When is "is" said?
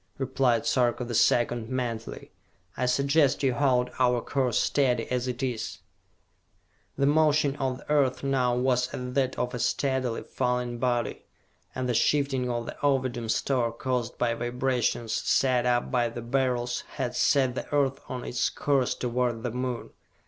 5.43-5.77